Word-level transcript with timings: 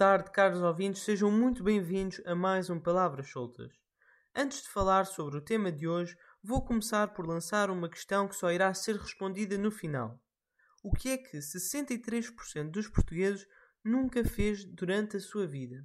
Boa 0.00 0.12
tarde, 0.16 0.30
caros 0.30 0.62
ouvintes, 0.62 1.02
sejam 1.02 1.30
muito 1.30 1.62
bem-vindos 1.62 2.22
a 2.24 2.34
mais 2.34 2.70
um 2.70 2.80
Palavras 2.80 3.28
Soltas. 3.28 3.70
Antes 4.34 4.62
de 4.62 4.70
falar 4.70 5.04
sobre 5.04 5.36
o 5.36 5.42
tema 5.42 5.70
de 5.70 5.86
hoje, 5.86 6.16
vou 6.42 6.64
começar 6.64 7.08
por 7.08 7.26
lançar 7.26 7.68
uma 7.70 7.86
questão 7.86 8.26
que 8.26 8.34
só 8.34 8.50
irá 8.50 8.72
ser 8.72 8.96
respondida 8.96 9.58
no 9.58 9.70
final. 9.70 10.18
O 10.82 10.90
que 10.90 11.10
é 11.10 11.18
que 11.18 11.36
63% 11.36 12.70
dos 12.70 12.88
portugueses 12.88 13.46
nunca 13.84 14.24
fez 14.24 14.64
durante 14.64 15.18
a 15.18 15.20
sua 15.20 15.46
vida? 15.46 15.84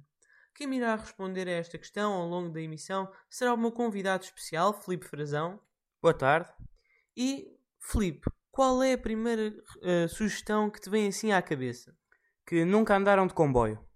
Quem 0.54 0.66
me 0.66 0.78
irá 0.78 0.96
responder 0.96 1.46
a 1.46 1.52
esta 1.52 1.76
questão 1.76 2.14
ao 2.14 2.26
longo 2.26 2.48
da 2.48 2.62
emissão 2.62 3.12
será 3.28 3.52
o 3.52 3.58
meu 3.58 3.70
convidado 3.70 4.24
especial, 4.24 4.72
Felipe 4.72 5.04
Frazão. 5.04 5.60
Boa 6.00 6.14
tarde. 6.14 6.50
E, 7.14 7.54
Felipe, 7.78 8.30
qual 8.50 8.82
é 8.82 8.94
a 8.94 8.98
primeira 8.98 9.50
uh, 9.50 10.08
sugestão 10.08 10.70
que 10.70 10.80
te 10.80 10.88
vem 10.88 11.06
assim 11.06 11.32
à 11.32 11.42
cabeça? 11.42 11.94
Que 12.46 12.64
nunca 12.64 12.96
andaram 12.96 13.26
de 13.26 13.34
comboio. 13.34 13.86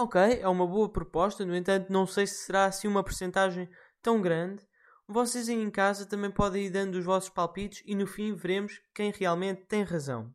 Ok, 0.00 0.20
é 0.20 0.46
uma 0.46 0.64
boa 0.64 0.88
proposta, 0.88 1.44
no 1.44 1.56
entanto, 1.56 1.92
não 1.92 2.06
sei 2.06 2.24
se 2.24 2.44
será 2.44 2.66
assim 2.66 2.86
uma 2.86 3.02
percentagem 3.02 3.68
tão 4.00 4.22
grande. 4.22 4.64
Vocês 5.08 5.48
aí 5.48 5.56
em 5.56 5.72
casa 5.72 6.06
também 6.06 6.30
podem 6.30 6.66
ir 6.66 6.70
dando 6.70 6.94
os 6.94 7.04
vossos 7.04 7.30
palpites 7.30 7.82
e 7.84 7.96
no 7.96 8.06
fim 8.06 8.32
veremos 8.32 8.80
quem 8.94 9.10
realmente 9.10 9.62
tem 9.62 9.82
razão. 9.82 10.32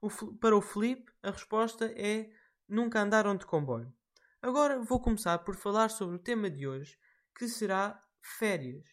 O, 0.00 0.08
para 0.36 0.56
o 0.56 0.62
Felipe, 0.62 1.12
a 1.22 1.30
resposta 1.30 1.92
é 1.94 2.30
nunca 2.66 3.02
andaram 3.02 3.36
de 3.36 3.44
comboio. 3.44 3.92
Agora 4.40 4.80
vou 4.80 4.98
começar 4.98 5.40
por 5.40 5.56
falar 5.56 5.90
sobre 5.90 6.16
o 6.16 6.18
tema 6.18 6.48
de 6.48 6.66
hoje, 6.66 6.98
que 7.36 7.46
será 7.48 8.02
férias. 8.22 8.86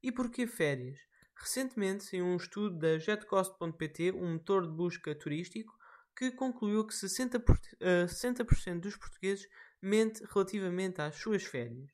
E 0.00 0.12
porquê 0.12 0.46
férias? 0.46 1.00
Recentemente 1.34 2.04
saiu 2.04 2.26
um 2.26 2.36
estudo 2.36 2.78
da 2.78 2.96
jetcost.pt, 2.96 4.12
um 4.12 4.34
motor 4.34 4.68
de 4.68 4.72
busca 4.72 5.12
turístico, 5.16 5.76
que 6.18 6.32
concluiu 6.32 6.84
que 6.84 6.92
60%, 6.92 7.38
uh, 7.80 8.08
60 8.08 8.44
dos 8.80 8.96
portugueses 8.96 9.46
mente 9.80 10.20
relativamente 10.34 11.00
às 11.00 11.14
suas 11.14 11.44
férias. 11.44 11.92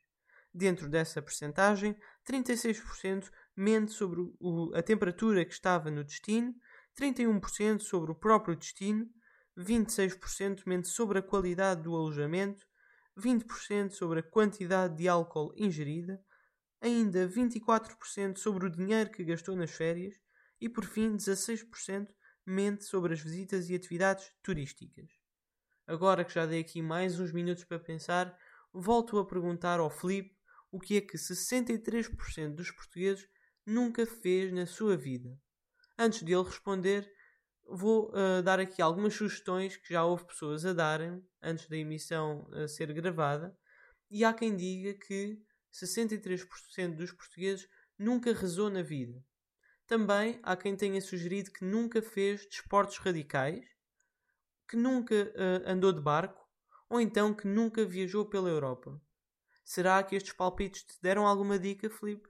Dentro 0.53 0.89
dessa 0.89 1.21
percentagem, 1.21 1.95
36% 2.27 3.31
mente 3.55 3.93
sobre 3.93 4.21
o, 4.41 4.75
a 4.75 4.83
temperatura 4.83 5.45
que 5.45 5.53
estava 5.53 5.91
no 5.91 6.03
destino, 6.03 6.55
31% 6.99 7.81
sobre 7.81 8.13
o 8.13 8.15
próprio 8.15 8.57
destino, 8.57 9.07
26% 9.59 10.63
mente 10.65 10.89
sobre 10.89 11.19
a 11.19 11.23
qualidade 11.23 11.83
do 11.83 11.95
alojamento, 11.95 12.65
20% 13.19 13.91
sobre 13.91 14.21
a 14.21 14.23
quantidade 14.23 14.97
de 14.97 15.07
álcool 15.07 15.53
ingerida, 15.55 16.19
ainda 16.81 17.29
24% 17.29 18.39
sobre 18.39 18.69
o 18.69 18.71
dinheiro 18.71 19.11
que 19.11 19.23
gastou 19.23 19.55
nas 19.55 19.71
férias 19.71 20.15
e, 20.59 20.67
por 20.67 20.87
fim, 20.87 21.15
16% 21.15 22.09
mente 22.47 22.85
sobre 22.85 23.15
as 23.15 23.21
visitas 23.21 23.69
e 23.69 23.75
atividades 23.75 24.33
turísticas. 24.43 25.09
Agora 25.87 26.25
que 26.25 26.33
já 26.33 26.47
dei 26.47 26.61
aqui 26.61 26.81
mais 26.81 27.19
uns 27.21 27.33
minutos 27.33 27.65
para 27.65 27.79
pensar, 27.79 28.37
volto 28.73 29.19
a 29.19 29.27
perguntar 29.27 29.81
ao 29.81 29.91
Felipe 29.91 30.35
o 30.71 30.81
que 30.81 30.97
é 30.97 31.01
que 31.01 31.17
63% 31.17 32.55
dos 32.55 32.71
portugueses 32.71 33.29
nunca 33.65 34.05
fez 34.07 34.53
na 34.53 34.67
sua 34.67 34.97
vida. 34.97 35.39
Antes 35.99 36.23
de 36.25 36.33
ele 36.33 36.43
responder, 36.43 37.11
vou 37.67 38.11
uh, 38.11 38.43
dar 38.43 38.59
aqui 38.59 38.83
algumas 38.83 39.15
sugestões 39.15 39.77
que 39.77 39.93
já 39.93 40.05
houve 40.05 40.27
pessoas 40.27 40.65
a 40.65 40.73
darem 40.73 41.25
antes 41.43 41.69
da 41.69 41.77
emissão 41.77 42.49
uh, 42.51 42.69
ser 42.69 42.93
gravada, 42.93 43.57
e 44.11 44.25
há 44.25 44.33
quem 44.33 44.57
diga 44.57 44.95
que 44.95 45.41
63% 45.73 46.95
dos 46.95 47.13
portugueses 47.13 47.69
nunca 47.99 48.33
rezou 48.33 48.71
na 48.71 48.83
vida. 48.83 49.25
Também 49.87 50.41
há 50.43 50.57
quem 50.57 50.75
tenha 50.77 51.01
sugerido 51.01 51.51
que 51.51 51.65
nunca 51.65 52.01
fez 52.01 52.47
desportos 52.47 52.99
radicais, 52.99 53.65
que 54.69 54.77
nunca 54.77 55.15
uh, 55.15 55.71
andou 55.71 55.93
de 55.93 56.01
barco 56.01 56.43
ou 56.89 57.01
então 57.01 57.35
que 57.35 57.47
nunca 57.47 57.85
viajou 57.85 58.25
pela 58.25 58.49
Europa. 58.49 59.01
Será 59.65 60.03
que 60.03 60.15
estes 60.15 60.33
palpites 60.33 60.83
te 60.83 61.01
deram 61.03 61.27
alguma 61.27 61.59
dica, 61.59 61.91
Felipe? 61.91 62.29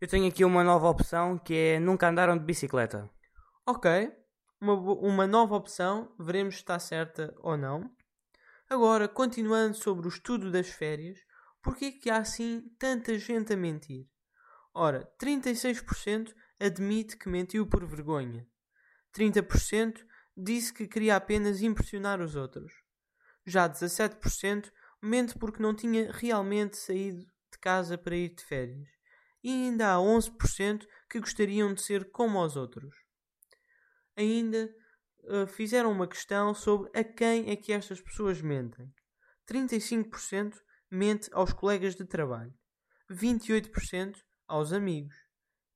Eu 0.00 0.08
tenho 0.08 0.28
aqui 0.28 0.44
uma 0.44 0.64
nova 0.64 0.88
opção 0.88 1.38
que 1.38 1.54
é 1.54 1.80
nunca 1.80 2.08
andaram 2.08 2.36
de 2.36 2.44
bicicleta. 2.44 3.08
Ok, 3.66 4.12
uma, 4.60 4.74
uma 4.74 5.26
nova 5.26 5.54
opção, 5.54 6.14
veremos 6.18 6.56
se 6.56 6.60
está 6.60 6.78
certa 6.78 7.34
ou 7.38 7.56
não. 7.56 7.90
Agora, 8.68 9.08
continuando 9.08 9.76
sobre 9.76 10.06
o 10.06 10.08
estudo 10.08 10.50
das 10.50 10.68
férias, 10.68 11.18
por 11.62 11.76
que 11.76 11.86
é 11.86 11.92
que 11.92 12.10
há 12.10 12.18
assim 12.18 12.62
tanta 12.78 13.18
gente 13.18 13.52
a 13.52 13.56
mentir? 13.56 14.06
Ora, 14.74 15.08
36% 15.18 16.34
admite 16.60 17.16
que 17.16 17.28
mentiu 17.28 17.66
por 17.66 17.84
vergonha. 17.86 18.46
30% 19.16 20.04
disse 20.36 20.72
que 20.72 20.88
queria 20.88 21.16
apenas 21.16 21.62
impressionar 21.62 22.20
os 22.20 22.34
outros. 22.34 22.72
Já 23.46 23.68
17% 23.68 24.70
mente 25.00 25.38
porque 25.38 25.62
não 25.62 25.74
tinha 25.74 26.10
realmente 26.10 26.76
saído 26.76 27.24
de 27.52 27.58
casa 27.60 27.96
para 27.98 28.16
ir 28.16 28.34
de 28.34 28.44
férias. 28.44 28.88
E 29.42 29.50
ainda 29.50 29.92
há 29.92 29.98
11% 29.98 30.86
que 31.08 31.20
gostariam 31.20 31.74
de 31.74 31.82
ser 31.82 32.10
como 32.10 32.42
os 32.42 32.56
outros. 32.56 32.94
Ainda 34.16 34.74
uh, 35.24 35.46
fizeram 35.46 35.92
uma 35.92 36.08
questão 36.08 36.54
sobre 36.54 36.90
a 36.98 37.04
quem 37.04 37.50
é 37.50 37.56
que 37.56 37.72
estas 37.72 38.00
pessoas 38.00 38.40
mentem. 38.40 38.92
35% 39.46 40.58
mente 40.90 41.28
aos 41.32 41.52
colegas 41.52 41.94
de 41.94 42.04
trabalho, 42.04 42.54
28% 43.10 44.16
aos 44.46 44.72
amigos 44.72 45.23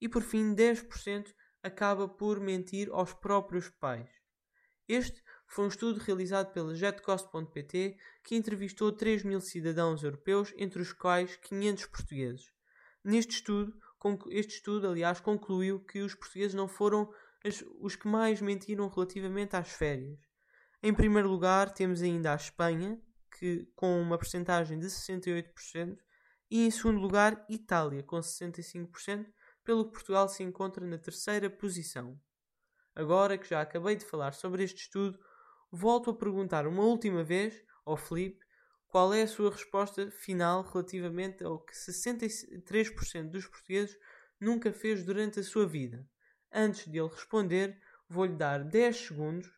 e 0.01 0.09
por 0.09 0.23
fim 0.23 0.55
10% 0.55 1.35
acaba 1.63 2.09
por 2.09 2.41
mentir 2.41 2.89
aos 2.91 3.13
próprios 3.15 3.69
pais. 3.69 4.11
Este 4.89 5.23
foi 5.47 5.67
um 5.67 5.69
estudo 5.69 6.01
realizado 6.01 6.53
pela 6.53 6.75
jetcost.pt 6.75 7.97
que 8.25 8.37
entrevistou 8.37 8.93
3 8.93 9.23
mil 9.23 9.41
cidadãos 9.41 10.03
europeus, 10.03 10.53
entre 10.57 10.81
os 10.81 10.93
quais 10.93 11.37
500 11.37 11.87
portugueses. 11.87 12.53
Neste 13.05 13.35
estudo, 13.35 13.75
este 14.31 14.55
estudo, 14.57 14.89
aliás, 14.89 15.21
concluiu 15.21 15.81
que 15.81 16.01
os 16.01 16.15
portugueses 16.15 16.55
não 16.55 16.69
foram 16.69 17.13
os 17.81 17.97
que 17.97 18.09
mais 18.09 18.41
mentiram 18.41 18.89
relativamente 18.89 19.57
às 19.57 19.71
férias. 19.71 20.19
Em 20.83 20.95
primeiro 20.95 21.29
lugar, 21.29 21.73
temos 21.73 22.03
ainda 22.03 22.33
a 22.33 22.37
Espanha, 22.37 23.01
que, 23.39 23.67
com 23.75 24.01
uma 24.01 24.19
percentagem 24.19 24.79
de 24.79 24.87
68%, 24.87 25.99
e 26.51 26.67
em 26.67 26.71
segundo 26.71 27.01
lugar, 27.01 27.45
Itália, 27.49 28.03
com 28.03 28.19
65%, 28.19 29.27
pelo 29.69 29.85
que 29.85 29.93
Portugal 29.93 30.27
se 30.31 30.43
encontra 30.43 30.87
na 30.87 30.97
terceira 30.97 31.51
posição. 31.51 32.19
Agora 32.95 33.37
que 33.37 33.47
já 33.47 33.61
acabei 33.61 33.97
de 33.97 34.05
falar 34.07 34.33
sobre 34.33 34.65
este 34.65 34.85
estudo, 34.85 35.21
volto 35.71 36.09
a 36.09 36.15
perguntar 36.15 36.67
uma 36.67 36.83
última 36.85 37.23
vez 37.23 37.63
ao 37.85 37.95
Felipe 37.95 38.43
qual 38.87 39.13
é 39.13 39.21
a 39.21 39.29
sua 39.29 39.51
resposta 39.51 40.11
final 40.11 40.63
relativamente 40.63 41.45
ao 41.45 41.61
que 41.61 41.75
63% 41.75 43.29
dos 43.29 43.47
portugueses 43.47 43.95
nunca 44.41 44.73
fez 44.73 45.05
durante 45.05 45.41
a 45.41 45.45
sua 45.45 45.67
vida. 45.67 46.09
Antes 46.51 46.91
de 46.91 46.99
ele 46.99 47.09
responder, 47.09 47.79
vou-lhe 48.09 48.37
dar 48.37 48.65
10 48.65 48.97
segundos 48.97 49.51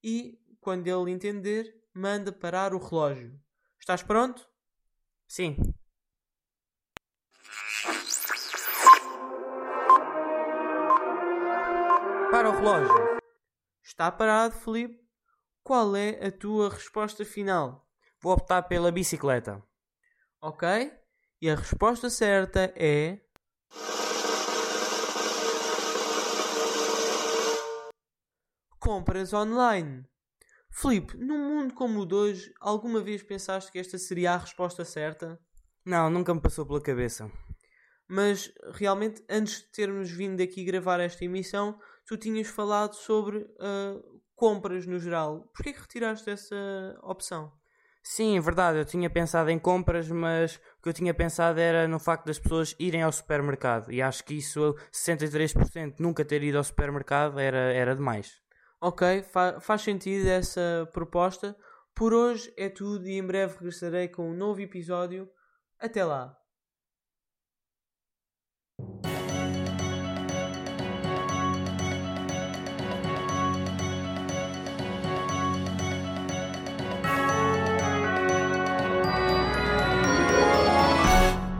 e, 0.00 0.40
quando 0.60 0.86
ele 0.86 1.10
entender, 1.10 1.74
manda 1.92 2.30
parar 2.30 2.72
o 2.72 2.78
relógio. 2.78 3.36
Estás 3.80 4.00
pronto? 4.00 4.48
Sim. 5.26 5.56
Para 12.36 12.50
o 12.50 12.52
relógio. 12.54 13.18
Está 13.82 14.12
parado, 14.12 14.54
Felipe? 14.56 15.00
Qual 15.62 15.96
é 15.96 16.26
a 16.26 16.30
tua 16.30 16.68
resposta 16.68 17.24
final? 17.24 17.88
Vou 18.20 18.34
optar 18.34 18.64
pela 18.64 18.92
bicicleta. 18.92 19.62
Ok? 20.42 20.68
E 21.40 21.48
a 21.48 21.54
resposta 21.54 22.10
certa 22.10 22.74
é. 22.76 23.22
Compras 28.78 29.32
online. 29.32 30.04
Filipe, 30.70 31.16
num 31.16 31.38
mundo 31.38 31.72
como 31.72 32.00
o 32.00 32.06
de 32.06 32.14
hoje, 32.14 32.54
alguma 32.60 33.00
vez 33.00 33.22
pensaste 33.22 33.72
que 33.72 33.78
esta 33.78 33.96
seria 33.96 34.32
a 34.32 34.36
resposta 34.36 34.84
certa? 34.84 35.40
Não, 35.86 36.10
nunca 36.10 36.34
me 36.34 36.42
passou 36.42 36.66
pela 36.66 36.82
cabeça. 36.82 37.32
Mas 38.06 38.52
realmente, 38.74 39.24
antes 39.26 39.60
de 39.62 39.68
termos 39.72 40.10
vindo 40.10 40.42
aqui 40.42 40.64
gravar 40.64 41.00
esta 41.00 41.24
emissão, 41.24 41.80
tu 42.06 42.16
tinhas 42.16 42.48
falado 42.48 42.94
sobre 42.94 43.38
uh, 43.38 44.20
compras 44.34 44.86
no 44.86 44.98
geral. 44.98 45.50
Porquê 45.54 45.72
que 45.72 45.80
retiraste 45.80 46.30
essa 46.30 46.56
opção? 47.02 47.52
Sim, 48.02 48.38
é 48.38 48.40
verdade, 48.40 48.78
eu 48.78 48.84
tinha 48.84 49.10
pensado 49.10 49.50
em 49.50 49.58
compras, 49.58 50.08
mas 50.08 50.60
o 50.78 50.82
que 50.82 50.88
eu 50.88 50.92
tinha 50.92 51.12
pensado 51.12 51.58
era 51.58 51.88
no 51.88 51.98
facto 51.98 52.26
das 52.26 52.38
pessoas 52.38 52.72
irem 52.78 53.02
ao 53.02 53.10
supermercado. 53.10 53.90
E 53.90 54.00
acho 54.00 54.22
que 54.22 54.34
isso, 54.34 54.76
63% 54.92 55.96
nunca 55.98 56.24
ter 56.24 56.40
ido 56.44 56.56
ao 56.56 56.62
supermercado, 56.62 57.40
era, 57.40 57.72
era 57.72 57.96
demais. 57.96 58.40
Ok, 58.80 59.22
fa 59.24 59.58
faz 59.60 59.82
sentido 59.82 60.28
essa 60.28 60.88
proposta. 60.92 61.56
Por 61.96 62.14
hoje 62.14 62.52
é 62.56 62.68
tudo 62.68 63.08
e 63.08 63.18
em 63.18 63.26
breve 63.26 63.54
regressarei 63.54 64.06
com 64.06 64.30
um 64.30 64.36
novo 64.36 64.60
episódio. 64.60 65.28
Até 65.80 66.04
lá! 66.04 66.36